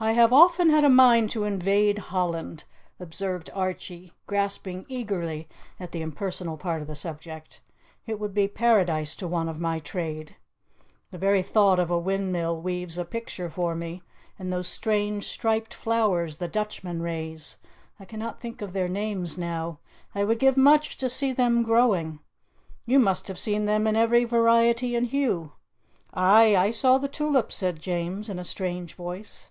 [0.00, 2.64] "I have often had a mind to invade Holland,"
[2.98, 7.60] observed Archie, grasping eagerly at the impersonal part of the subject;
[8.04, 10.34] "it would be paradise to one of my trade.
[11.12, 14.02] The very thought of a windmill weaves a picture for me,
[14.36, 17.58] and those strange, striped flowers the Dutchmen raise
[18.00, 19.78] I cannot think of their names now
[20.12, 22.18] I would give much to see them growing.
[22.84, 25.52] You must have seen them in every variety and hue."
[26.12, 29.50] "Ay, I saw the tulips," said James, in a strange voice.